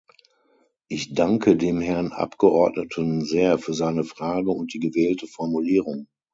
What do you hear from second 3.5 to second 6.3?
für seine Frage und die gewählte Formulierung.